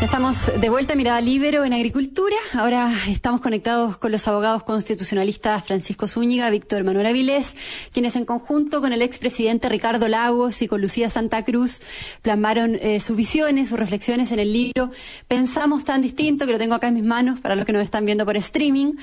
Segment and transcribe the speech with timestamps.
[0.00, 2.34] Estamos de vuelta a Mirada Libero en Agricultura.
[2.54, 7.54] Ahora estamos conectados con los abogados constitucionalistas Francisco Zúñiga, Víctor Manuel Avilés,
[7.92, 11.82] quienes en conjunto con el expresidente Ricardo Lagos y con Lucía Santa Cruz
[12.22, 14.90] plasmaron eh, sus visiones, sus reflexiones en el libro
[15.28, 18.06] Pensamos tan distinto, que lo tengo acá en mis manos para los que nos están
[18.06, 18.94] viendo por streaming,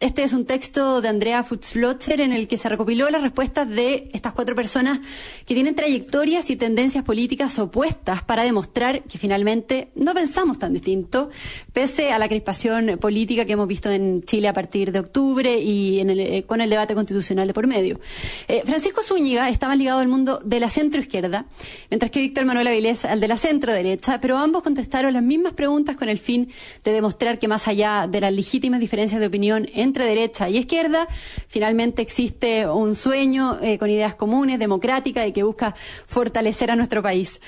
[0.00, 4.10] este es un texto de Andrea Futzlotzer en el que se recopiló las respuestas de
[4.12, 5.00] estas cuatro personas
[5.46, 11.30] que tienen trayectorias y tendencias políticas opuestas para demostrar que finalmente no pensamos tan distinto,
[11.72, 16.00] pese a la crispación política que hemos visto en Chile a partir de octubre y
[16.00, 18.00] eh, con el debate constitucional de por medio.
[18.48, 21.46] Eh, Francisco Zúñiga más ligado al mundo de la centroizquierda,
[21.90, 25.54] mientras que Víctor Manuel Avilés al de la centro derecha, pero ambos contestaron las mismas
[25.54, 26.50] preguntas con el fin
[26.84, 31.06] de demostrar que más allá de las legítimas diferencias de opinión entre derecha y izquierda,
[31.46, 37.02] finalmente existe un sueño eh, con ideas comunes, democrática y que busca fortalecer a nuestro
[37.02, 37.40] país.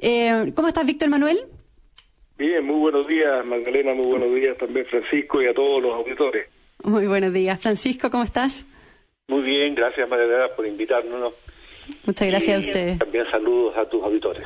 [0.00, 1.38] Eh, ¿Cómo estás, Víctor Manuel?
[2.38, 6.48] Bien, muy buenos días, Magdalena, muy buenos días también, Francisco, y a todos los auditores.
[6.82, 7.58] Muy buenos días.
[7.58, 8.66] Francisco, ¿cómo estás?
[9.28, 11.32] Muy bien, gracias, Magdalena, por invitarnos.
[12.04, 12.98] Muchas gracias a ustedes.
[12.98, 14.44] También saludos a tus auditores.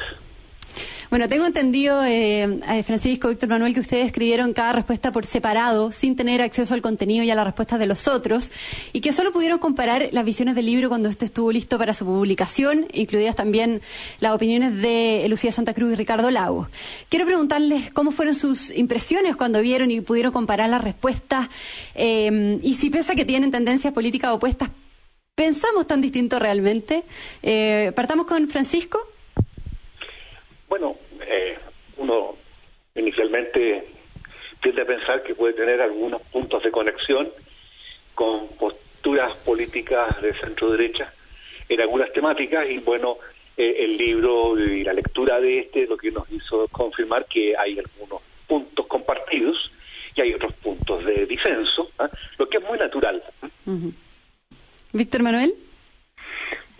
[1.11, 5.91] Bueno, tengo entendido, eh, eh, Francisco, Víctor Manuel, que ustedes escribieron cada respuesta por separado,
[5.91, 8.52] sin tener acceso al contenido y a las respuestas de los otros,
[8.92, 12.05] y que solo pudieron comparar las visiones del libro cuando este estuvo listo para su
[12.05, 13.83] publicación, incluidas también
[14.20, 16.69] las opiniones de Lucía Santa Cruz y Ricardo Lago.
[17.08, 21.48] Quiero preguntarles cómo fueron sus impresiones cuando vieron y pudieron comparar las respuestas,
[21.97, 24.70] eh, y si piensa que tienen tendencias políticas opuestas,
[25.34, 27.02] ¿pensamos tan distinto realmente?
[27.42, 29.00] Eh, partamos con Francisco.
[30.70, 31.58] Bueno, eh,
[31.96, 32.36] uno
[32.94, 33.84] inicialmente
[34.62, 37.28] tiende a pensar que puede tener algunos puntos de conexión
[38.14, 41.12] con posturas políticas de centro derecha
[41.68, 43.17] en algunas temáticas y bueno,
[43.56, 47.77] eh, el libro y la lectura de este lo que nos hizo confirmar que hay
[47.77, 49.72] algunos puntos compartidos
[50.14, 52.08] y hay otros puntos de disenso, ¿ah?
[52.39, 53.20] lo que es muy natural.
[54.92, 55.52] Víctor Manuel.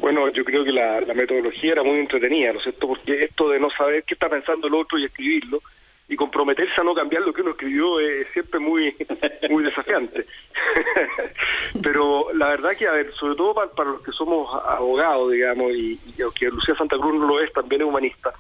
[0.01, 2.89] Bueno, yo creo que la, metodología era muy entretenida, ¿no es cierto?
[2.89, 5.61] Porque esto de no saber qué está pensando el otro y escribirlo
[6.09, 8.97] y comprometerse a no cambiar lo que uno escribió es siempre muy
[9.51, 10.25] muy desafiante.
[11.83, 16.01] Pero la verdad que, a ver, sobre todo para, los que somos abogados, digamos, y,
[16.35, 18.33] que Lucía Santa Cruz no lo es, también es humanista,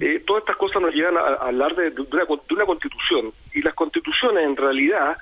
[0.00, 3.32] eh, todas estas cosas nos llevan a, hablar de, de, una, de una constitución.
[3.54, 5.16] Y las constituciones, en realidad,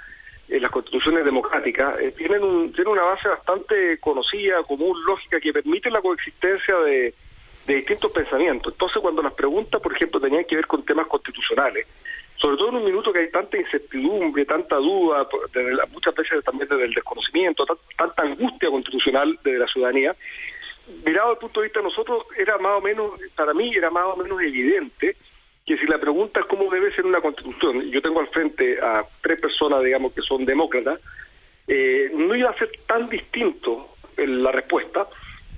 [0.61, 5.91] las constituciones democráticas, eh, tienen, un, tienen una base bastante conocida, común, lógica, que permite
[5.91, 7.15] la coexistencia de,
[7.67, 8.73] distintos pensamientos.
[8.73, 11.87] Entonces, cuando las preguntas, por ejemplo, tenían que ver con temas constitucionales,
[12.37, 15.27] sobre todo en un minuto que hay tanta incertidumbre, tanta duda,
[15.91, 17.67] muchas veces también desde el desconocimiento,
[17.97, 20.15] tanta angustia constitucional de la ciudadanía,
[21.05, 23.91] mirado desde el punto de vista de nosotros, era más o menos, para mí era
[23.91, 25.17] más o menos evidente
[25.67, 29.05] que si la pregunta es cómo debe ser una constitución, yo tengo al frente a
[29.21, 31.01] tres personas, digamos, que son demócratas,
[31.67, 35.09] eh, no iba a ser tan distinto la respuesta,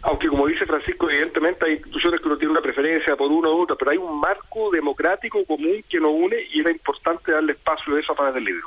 [0.02, 3.62] aunque como dice Francisco, evidentemente hay instituciones que uno tiene una preferencia por uno u
[3.62, 7.94] otro, pero hay un marco democrático común que nos une y era importante darle espacio
[7.94, 8.66] a eso para el libro.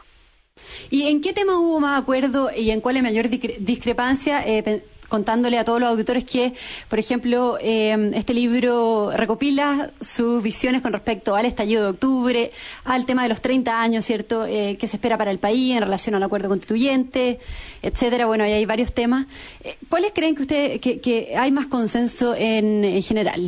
[0.90, 4.46] ¿Y en qué tema hubo más acuerdo y en cuál es mayor discrepancia?
[4.46, 6.54] Eh, contándole a todos los auditores que,
[6.88, 12.52] por ejemplo, eh, este libro recopila sus visiones con respecto al estallido de octubre,
[12.86, 15.82] al tema de los 30 años, ¿cierto?, eh, que se espera para el país en
[15.82, 17.40] relación al acuerdo constituyente,
[17.82, 18.26] etcétera.
[18.26, 19.28] Bueno, ahí hay varios temas.
[19.66, 23.42] Eh, ¿Cuáles creen que usted que, hay más consenso en, en general?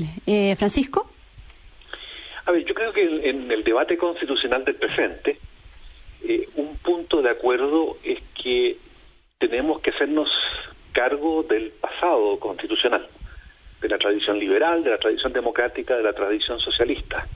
[0.57, 1.09] Francisco.
[2.45, 5.37] A ver, yo creo que en el debate constitucional del presente,
[6.55, 8.75] un punto de acuerdo es que
[9.37, 10.29] tenemos que hacernos
[10.93, 13.05] cargo del pasado constitucional,
[13.81, 17.27] de la tradición liberal, de la tradición democrática, de la tradición socialista.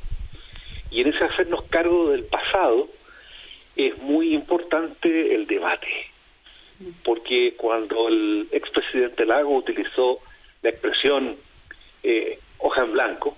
[0.90, 2.88] Y en ese hacernos cargo del pasado
[3.76, 5.88] es muy importante el debate,
[7.04, 10.20] porque cuando el expresidente Lago utilizó
[10.62, 11.36] la expresión
[12.04, 13.38] eh, hoja en blanco,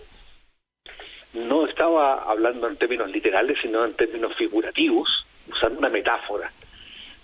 [1.33, 6.51] no estaba hablando en términos literales, sino en términos figurativos, usando una metáfora,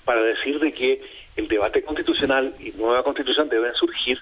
[0.05, 1.01] para decir de que
[1.35, 4.19] el debate constitucional y nueva constitución deben surgir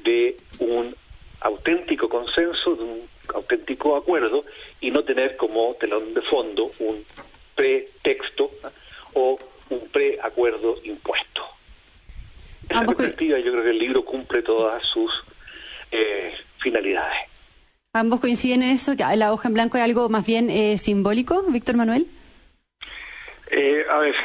[0.00, 0.94] de un
[1.40, 4.44] auténtico consenso, de un auténtico acuerdo
[4.80, 7.04] y no tener como telón de fondo un
[7.54, 8.50] pretexto
[9.14, 9.38] o
[9.70, 11.42] un preacuerdo impuesto.
[12.68, 15.10] En esa perspectiva yo creo que el libro cumple todas sus
[15.90, 17.28] eh, finalidades.
[17.92, 18.96] ¿Ambos coinciden en eso?
[18.96, 22.06] ¿Que la hoja en blanco es algo más bien eh, simbólico, Víctor Manuel?
[23.50, 24.16] Eh, a ver,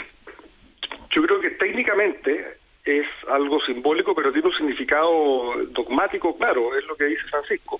[1.12, 6.96] yo creo que técnicamente es algo simbólico, pero tiene un significado dogmático, claro, es lo
[6.96, 7.80] que dice Francisco.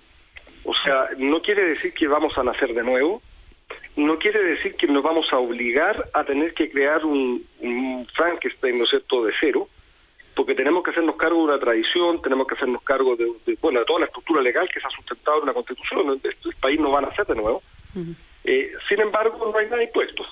[0.64, 3.22] O sea, no quiere decir que vamos a nacer de nuevo,
[3.96, 7.46] no quiere decir que nos vamos a obligar a tener que crear un,
[8.14, 9.68] Frankenstein, ¿no es cierto?, de cero,
[10.36, 13.28] porque tenemos que hacernos cargo de una tradición, tenemos que hacernos cargo de,
[13.62, 16.56] bueno, de toda la estructura legal que se ha sustentado en una constitución, el, el
[16.56, 17.62] país no va a nacer de nuevo.
[18.44, 20.24] Eh, sin embargo, no hay nada impuesto.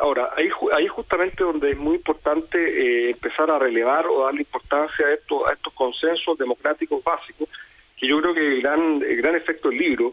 [0.00, 5.06] Ahora, ahí, ahí justamente donde es muy importante eh, empezar a relevar o darle importancia
[5.06, 7.48] a, esto, a estos consensos democráticos básicos,
[7.96, 10.12] que yo creo que el gran, el gran efecto del libro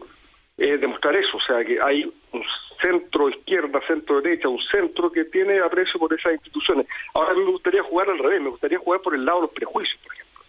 [0.56, 2.44] es demostrar eso, o sea, que hay un
[2.80, 6.86] centro izquierda, centro derecha, un centro que tiene aprecio por esas instituciones.
[7.14, 10.00] Ahora me gustaría jugar al revés, me gustaría jugar por el lado de los prejuicios,
[10.02, 10.42] por ejemplo.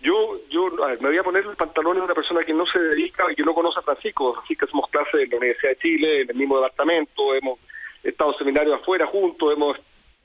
[0.00, 3.24] Yo, yo me voy a poner el pantalón de una persona que no se dedica
[3.30, 4.34] y que no conoce a Francisco.
[4.34, 7.58] Francisco hacemos clases en la Universidad de Chile, en el mismo departamento, hemos
[8.04, 9.76] estado en seminarios afuera juntos, hemos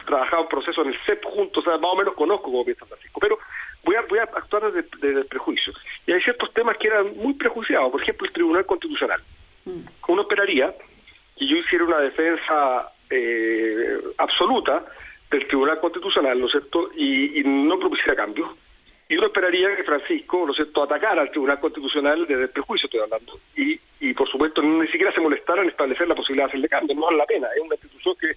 [0.05, 2.85] trabajado en procesos en el CEP juntos, o sea, más o menos conozco cómo piensa
[2.85, 3.19] Francisco.
[3.19, 3.39] Pero
[3.83, 5.73] voy a, voy a actuar desde, el prejuicio.
[6.05, 9.21] Y hay ciertos temas que eran muy prejuiciados, por ejemplo, el Tribunal Constitucional.
[9.65, 9.79] Mm.
[10.07, 10.73] Uno esperaría
[11.37, 14.85] que yo hiciera una defensa eh, absoluta
[15.31, 18.49] del Tribunal Constitucional, ¿no es cierto?, y, no propusiera cambios.
[19.09, 22.85] Y uno esperaría que Francisco, ¿no es cierto?, atacara al Tribunal Constitucional desde el prejuicio,
[22.85, 23.39] estoy hablando.
[23.55, 26.95] Y, y por supuesto, ni siquiera se molestara en establecer la posibilidad de hacerle cambios,
[26.95, 28.29] no vale la pena, es una institución que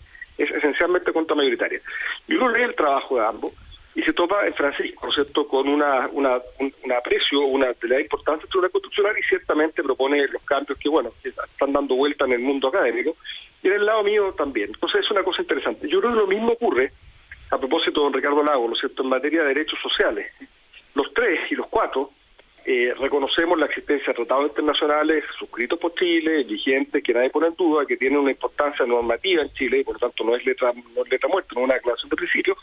[0.43, 1.79] es esencialmente contra mayoritaria.
[2.27, 3.53] Y uno lee el trabajo de ambos
[3.95, 7.89] y se topa en Francisco, ¿no es cierto?, con una, una, un, aprecio, una de
[7.89, 11.97] la importancia del Tribunal Constitucional y ciertamente propone los cambios que, bueno, que están dando
[11.97, 13.15] vuelta en el mundo académico.
[13.63, 14.71] Y en el lado mío también.
[14.73, 15.87] Entonces es una cosa interesante.
[15.87, 16.93] Yo creo que lo mismo ocurre,
[17.51, 20.33] a propósito de don Ricardo Lago, ¿no es cierto?, en materia de derechos sociales.
[20.95, 22.11] Los tres y los cuatro
[22.65, 27.57] eh, reconocemos la existencia de tratados internacionales suscritos por Chile, vigentes, que nadie pone en
[27.57, 30.73] duda, que tienen una importancia normativa en Chile y por lo tanto no es letra,
[30.73, 32.57] no es letra muerta, no es una declaración de principio,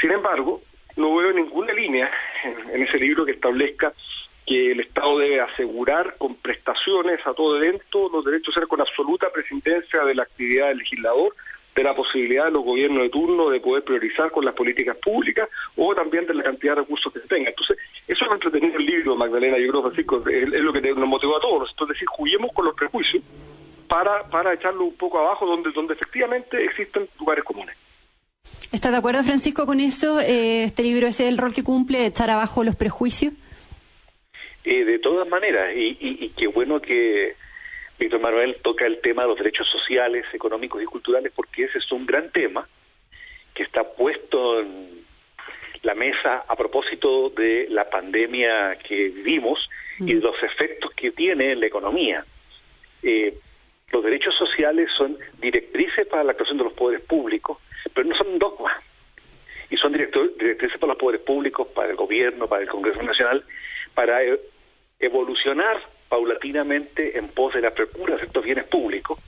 [0.00, 0.62] sin embargo,
[0.96, 2.10] no veo ninguna línea
[2.72, 3.92] en, ese libro que establezca
[4.46, 10.04] que el Estado debe asegurar con prestaciones a todo evento los derechos con absoluta presidencia
[10.04, 11.34] de la actividad del legislador,
[11.74, 15.48] de la posibilidad de los gobiernos de turno de poder priorizar con las políticas públicas
[15.76, 17.50] o también de la cantidad de recursos que se tenga.
[17.50, 17.78] Entonces,
[18.08, 21.36] eso es lo entretenido el libro, Magdalena, yo creo, Francisco, es, lo que nos motivó
[21.36, 21.70] a todos.
[21.70, 23.22] Es decir, juguemos con los prejuicios
[23.88, 27.76] para, para echarlo un poco abajo donde, donde efectivamente existen lugares comunes.
[28.72, 30.20] ¿Estás de acuerdo, Francisco, con eso?
[30.20, 33.32] Eh, ¿Este libro es el rol que cumple, echar abajo los prejuicios?
[34.62, 37.34] Eh, de todas maneras, y, qué bueno que
[38.00, 41.92] Víctor Manuel toca el tema de los derechos sociales, económicos y culturales, porque ese es
[41.92, 42.66] un gran tema
[43.52, 45.04] que está puesto en
[45.82, 49.68] la mesa a propósito de la pandemia que vivimos
[49.98, 50.22] y de mm.
[50.22, 52.24] los efectos que tiene en la economía.
[53.02, 53.34] Eh,
[53.92, 57.58] los derechos sociales son directrices para la actuación de los poderes públicos,
[57.92, 58.82] pero no son dogmas.
[59.68, 63.44] Y son directrices para los poderes públicos, para el gobierno, para el Congreso Nacional,
[63.94, 64.40] para e-,
[64.98, 69.18] evolucionar paulatinamente en pos de la procura de estos bienes públicos,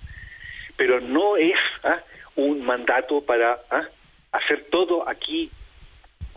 [0.77, 2.01] pero no es ¿ah?
[2.35, 3.85] un mandato para ¿ah?
[4.33, 5.49] hacer todo aquí,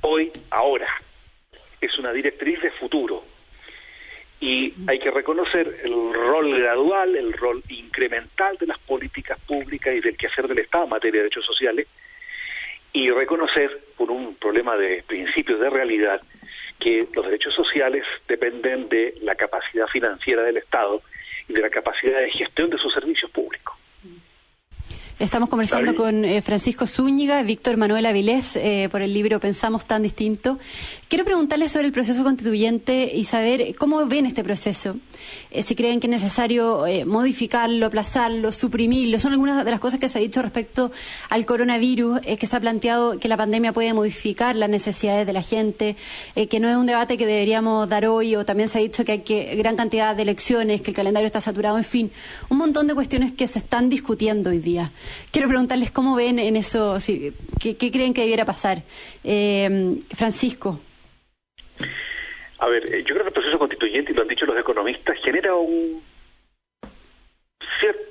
[0.01, 0.87] hoy, ahora.
[1.81, 3.23] Es una directriz de futuro
[4.39, 10.01] y hay que reconocer el rol gradual, el rol incremental de las políticas públicas y
[10.01, 11.87] del quehacer del Estado en materia de derechos sociales
[12.93, 16.21] y reconocer por un problema de principios de realidad
[16.85, 21.01] que los derechos sociales dependen de la capacidad financiera del Estado
[21.49, 23.75] y de la capacidad de gestión de sus servicios públicos.
[25.17, 30.03] Estamos conversando con eh, Francisco Zúñiga, Víctor Manuel Avilés, eh, por el libro Pensamos tan
[30.03, 30.59] distinto.
[31.07, 34.97] Quiero preguntarle sobre el proceso constituyente y saber cómo ven este proceso.
[35.51, 39.19] Eh, si creen que es necesario eh, modificarlo, aplazarlo, suprimirlo.
[39.19, 40.91] Son algunas de las cosas que se ha dicho respecto
[41.29, 45.33] al coronavirus, eh, que se ha planteado que la pandemia puede modificar las necesidades de
[45.33, 45.95] la gente,
[46.49, 49.13] que no es un debate que deberíamos dar hoy, o también se ha dicho que
[49.13, 52.11] hay que gran cantidad de elecciones, que el calendario está saturado, en fin,
[52.49, 54.91] un montón de cuestiones que se están discutiendo hoy día.
[55.31, 56.97] Quiero preguntarles cómo ven en eso,
[57.59, 58.83] qué, qué creen que debiera pasar.
[60.15, 60.79] Francisco.
[62.65, 65.19] A ver, eh, yo creo que el proceso constituyente, y lo han dicho los economistas,
[65.23, 66.03] genera un,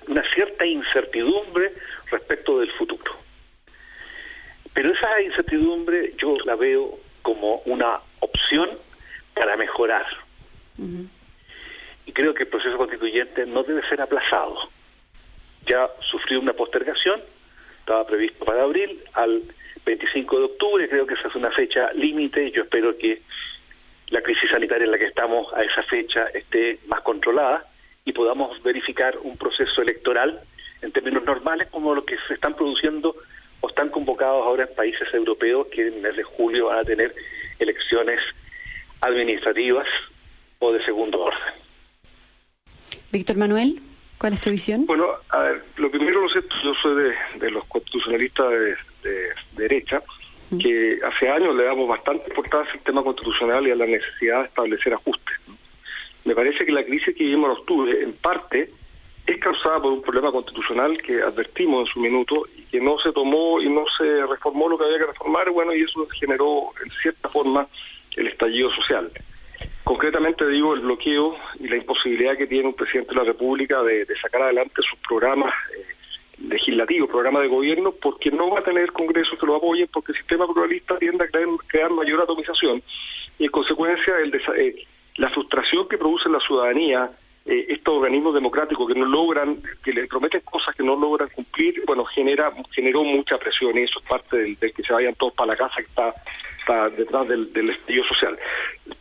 [0.07, 1.73] una cierta incertidumbre
[2.09, 3.17] respecto del futuro.
[4.73, 8.71] Pero esa incertidumbre yo la veo como una opción
[9.35, 10.07] para mejorar.
[12.07, 14.69] Y creo que el proceso constituyente no debe ser aplazado.
[15.67, 17.21] Ya sufrió una postergación,
[17.81, 19.43] estaba previsto para abril, al
[19.85, 23.21] 25 de octubre, creo que esa es una fecha límite, y yo espero que
[24.15, 27.65] la crisis sanitaria en la que estamos a esa fecha esté más controlada
[28.05, 30.41] y podamos verificar un proceso electoral
[30.83, 33.17] en términos normales como lo que se están produciendo
[33.61, 36.85] o están convocados ahora en países europeos que en el mes de julio van a
[36.85, 37.13] tener
[37.59, 38.21] elecciones
[39.01, 39.89] administrativas
[40.61, 41.55] o de segundo orden.
[43.11, 43.81] Víctor Manuel,
[44.19, 44.87] ¿cuál es tu visión?
[44.87, 48.49] Bueno, a ver, lo primero, lo sé, yo soy de, los constitucionalistas
[49.03, 50.01] de, derecha,
[50.59, 54.47] que hace años le damos bastante importancia al tema constitucional y a la necesidad de
[54.47, 55.41] establecer ajustes.
[56.25, 58.71] Me parece que la crisis que vivimos en octubre, en parte,
[59.27, 63.13] es causada por un problema constitucional que advertimos en su minuto y que no se
[63.13, 66.91] tomó y no se reformó lo que había que reformar, bueno, y eso generó en
[66.91, 67.67] cierta forma
[68.17, 69.11] el estallido social.
[69.83, 74.07] Concretamente digo el bloqueo y la imposibilidad que tiene un presidente de la República de,
[74.21, 75.94] sacar adelante sus programas eh,
[76.39, 80.19] legislativos, programas de gobierno, porque no va a tener congresos que lo apoyen, porque el
[80.19, 81.29] sistema pluralista tiende a
[81.67, 82.83] crear, mayor atomización
[83.39, 84.87] y en consecuencia el eh,
[85.17, 87.11] la frustración que produce la ciudadanía
[87.47, 91.83] eh, estos organismos democráticos que no logran, que le prometen cosas que no logran cumplir,
[91.87, 95.49] bueno, genera generó mucha presión y eso es parte del, que se vayan todos para
[95.49, 96.15] la casa que está,
[96.65, 98.39] está detrás del, del estallido social.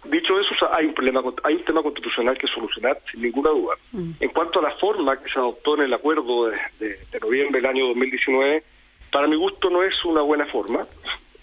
[0.05, 3.75] Dicho eso, hay un problema, hay un tema constitucional que solucionar sin ninguna duda.
[3.93, 4.11] Mm.
[4.19, 7.69] En cuanto a la forma que se adoptó en el acuerdo de, de noviembre del
[7.69, 8.63] año 2019,
[9.11, 10.85] para mi gusto no es una buena forma.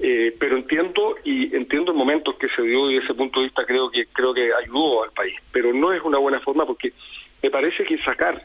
[0.02, 3.46] Eh, pero entiendo y entiendo el momento que se dio y desde ese punto de
[3.46, 6.94] vista creo que creo que ayudó al país, pero no es una buena forma porque
[7.42, 8.42] me parece que sacar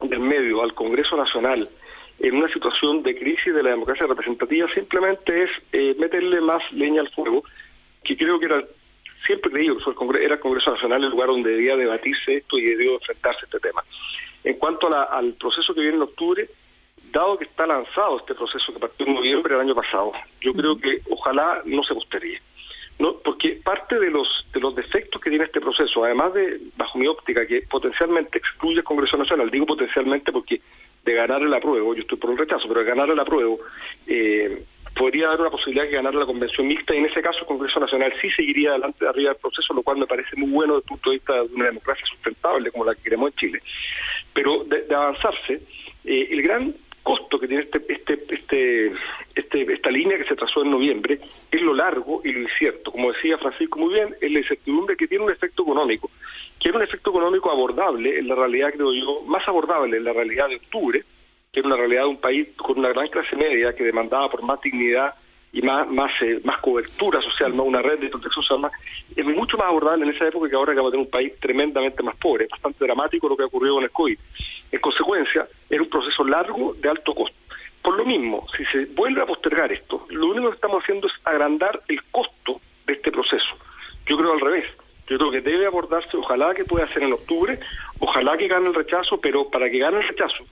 [0.00, 1.68] del medio al Congreso Nacional
[2.18, 7.02] en una situación de crisis de la democracia representativa simplemente es eh, meterle más leña
[7.02, 7.44] al fuego,
[8.02, 8.64] que creo que era
[9.24, 12.58] siempre creído que el Congreso, era el Congreso Nacional el lugar donde debía debatirse esto
[12.58, 13.82] y debió enfrentarse a este tema.
[14.44, 16.48] En cuanto al proceso que viene en octubre,
[17.10, 20.78] dado que está lanzado este proceso que partió en noviembre del año pasado, yo creo
[20.78, 22.40] que ojalá no se postergue.
[22.98, 23.14] ¿no?
[23.18, 27.06] Porque parte de los de los defectos que tiene este proceso, además de, bajo mi
[27.06, 30.62] óptica, que potencialmente excluye el Congreso Nacional, digo potencialmente porque
[31.06, 33.60] de ganar el apruebo, yo estoy por el rechazo, pero de ganar el apruebo,
[34.08, 34.62] eh,
[34.94, 37.78] podría dar una posibilidad de ganar la convención mixta y en ese caso el Congreso
[37.78, 40.84] Nacional sí seguiría adelante de arriba del proceso, lo cual me parece muy bueno desde
[40.84, 43.62] el punto de vista de una democracia sustentable como la que queremos en Chile.
[44.32, 45.60] Pero de, avanzarse,
[46.04, 46.74] eh, el gran
[47.06, 48.92] costo que tiene este, este, este,
[49.36, 51.20] este, esta línea que se trazó en noviembre
[51.52, 52.90] es lo largo y lo incierto.
[52.90, 56.10] Como decía Francisco muy bien, es la incertidumbre que tiene un efecto económico,
[56.58, 60.12] que era un efecto económico abordable en la realidad, creo yo, más abordable en la
[60.12, 61.04] realidad de octubre,
[61.52, 64.42] que era una realidad de un país con una gran clase media que demandaba por
[64.42, 65.14] más dignidad
[65.56, 68.70] y más más eh, más cobertura social, más una red de protección social,
[69.16, 71.32] es mucho más abordable en esa época que ahora que vamos a tener un país
[71.40, 72.44] tremendamente más pobre.
[72.44, 74.18] Es bastante dramático lo que ha ocurrido con el COVID.
[74.70, 77.36] En consecuencia, era un proceso largo de alto costo.
[77.80, 81.14] Por lo mismo, si se vuelve a postergar esto, lo único que estamos haciendo es
[81.24, 83.56] agrandar el costo de este proceso.
[84.04, 84.66] Yo creo al revés.
[85.08, 87.58] Yo creo que debe abordarse, ojalá que pueda ser en octubre,
[88.00, 90.44] ojalá que gane el rechazo, pero para que gane el rechazo,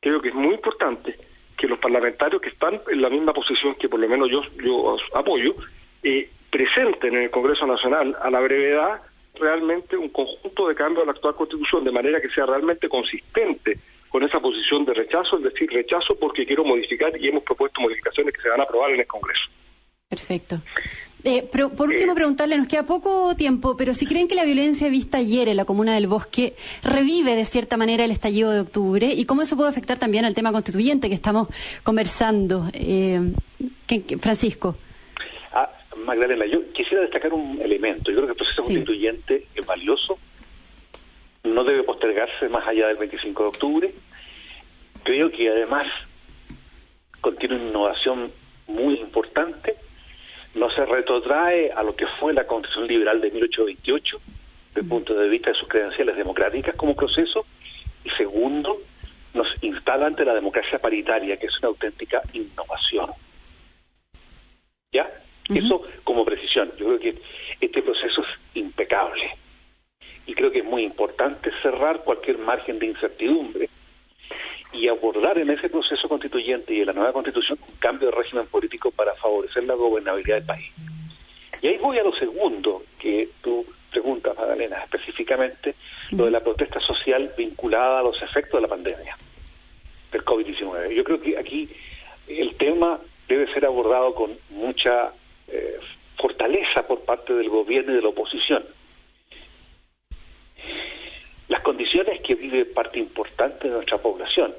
[0.00, 1.16] creo que es muy importante
[1.60, 4.96] que los parlamentarios que están en la misma posición que por lo menos yo, yo
[5.14, 5.54] apoyo,
[6.02, 9.02] eh, presenten en el Congreso Nacional a la brevedad
[9.34, 13.78] realmente un conjunto de cambios a la actual Constitución, de manera que sea realmente consistente
[14.08, 18.34] con esa posición de rechazo, es decir, rechazo porque quiero modificar y hemos propuesto modificaciones
[18.34, 19.44] que se van a aprobar en el Congreso.
[20.08, 20.56] Perfecto.
[21.24, 24.88] Eh, pero por último, preguntarle, nos queda poco tiempo, pero si creen que la violencia
[24.88, 29.06] vista ayer en la comuna del Bosque revive de cierta manera el estallido de octubre
[29.06, 31.48] y cómo eso puede afectar también al tema constituyente que estamos
[31.82, 32.68] conversando.
[32.72, 33.20] Eh,
[34.20, 34.76] Francisco.
[35.52, 35.68] Ah,
[36.06, 38.10] Magdalena, yo quisiera destacar un elemento.
[38.10, 40.18] Yo creo que el proceso constituyente es valioso,
[41.44, 43.94] no debe postergarse más allá del 25 de octubre.
[45.02, 45.86] Creo que además
[47.20, 48.30] contiene una innovación
[48.68, 49.76] muy importante
[50.54, 54.20] no se retrotrae a lo que fue la Constitución Liberal de 1828,
[54.68, 57.46] desde el punto de vista de sus credenciales democráticas como proceso,
[58.04, 58.78] y segundo,
[59.34, 63.10] nos instala ante la democracia paritaria, que es una auténtica innovación.
[64.92, 65.08] ¿Ya?
[65.54, 66.70] Eso como precisión.
[66.76, 67.14] Yo creo que
[67.60, 69.36] este proceso es impecable.
[70.26, 73.69] Y creo que es muy importante cerrar cualquier margen de incertidumbre
[74.72, 78.46] y abordar en ese proceso constituyente y en la nueva constitución un cambio de régimen
[78.46, 80.72] político para favorecer la gobernabilidad del país.
[81.62, 85.74] Y ahí voy a lo segundo que tú preguntas, Magdalena, específicamente
[86.12, 89.16] lo de la protesta social vinculada a los efectos de la pandemia
[90.12, 90.94] del COVID-19.
[90.94, 91.68] Yo creo que aquí
[92.28, 92.98] el tema
[93.28, 95.12] debe ser abordado con mucha
[95.48, 95.78] eh,
[96.16, 98.64] fortaleza por parte del gobierno y de la oposición
[101.50, 104.52] las condiciones que vive parte importante de nuestra población.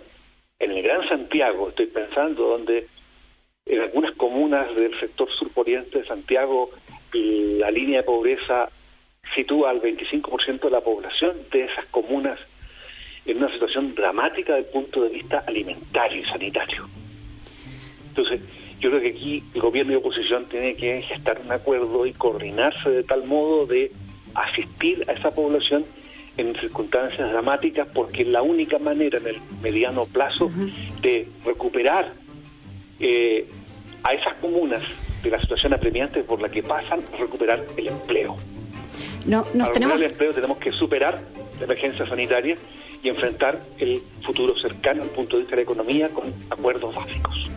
[0.58, 2.88] En el Gran Santiago, estoy pensando, donde
[3.68, 6.72] en algunas comunas del sector surponiente de Santiago
[7.13, 8.70] la línea de pobreza
[9.36, 12.40] sitúa al 25% de la población de esas comunas
[13.28, 16.88] en una situación dramática desde el punto de vista alimentario y sanitario.
[18.08, 18.42] Entonces,
[18.80, 22.90] yo creo que aquí el gobierno y oposición tienen que gestar un acuerdo y coordinarse
[22.90, 23.92] de tal modo de
[24.34, 25.86] asistir a esa población
[26.38, 30.51] en circunstancias dramáticas porque es la única manera en el mediano plazo
[31.01, 32.11] de recuperar
[33.00, 33.47] eh,
[34.03, 34.81] a esas comunas
[35.23, 38.35] de la situación apremiante por la que pasan, recuperar el empleo.
[39.25, 39.95] No, nos Para tenemos...
[39.97, 41.19] el empleo tenemos que superar
[41.59, 42.55] la emergencia sanitaria
[43.03, 47.51] y enfrentar el futuro cercano al punto de vista de la economía con acuerdos básicos.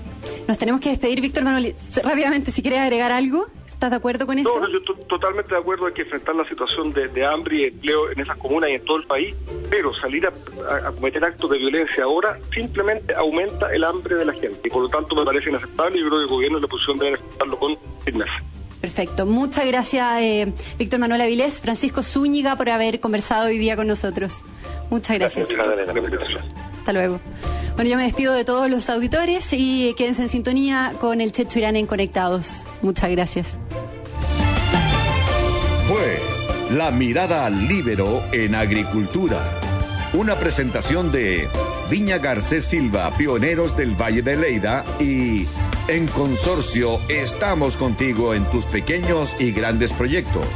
[0.46, 1.74] Nos tenemos que despedir, Víctor Manuel.
[2.02, 3.46] Rápidamente, si quieres agregar algo,
[3.84, 4.60] ¿estás de acuerdo con eso?
[4.60, 7.64] No, yo estoy totalmente de acuerdo, hay que enfrentar la situación de, de hambre y
[7.64, 9.34] empleo en esas comunas y en todo el país,
[9.68, 10.32] pero salir a,
[10.70, 14.70] a- a cometer actos de violencia ahora simplemente aumenta el hambre de la gente y
[14.70, 17.14] por lo tanto me parece inaceptable y creo que el gobierno y la oposición deben
[17.14, 18.32] enfrentarlo con firmeza.
[18.80, 19.24] Perfecto.
[19.26, 24.44] Muchas gracias, eh, Víctor Manuel Avilés, Francisco Zúñiga, por haber conversado hoy día con nosotros.
[24.90, 25.50] Muchas gracias.
[25.50, 26.73] Invitación.
[26.84, 27.18] Hasta luego.
[27.76, 31.58] Bueno, yo me despido de todos los auditores y quédense en sintonía con el Checho
[31.58, 32.64] Irán en Conectados.
[32.82, 33.56] Muchas gracias.
[35.88, 39.42] Fue La Mirada Libero en Agricultura.
[40.12, 41.48] Una presentación de
[41.88, 45.46] Viña Garcés Silva, pioneros del Valle de Leida y
[45.88, 50.46] en consorcio estamos contigo en tus pequeños y grandes proyectos.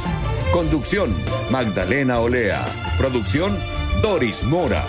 [0.53, 1.11] Conducción
[1.49, 2.67] Magdalena Olea.
[2.99, 3.57] Producción
[4.03, 4.85] Doris Mora.